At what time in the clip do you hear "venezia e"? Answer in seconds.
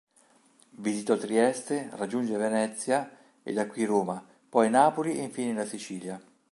2.35-3.53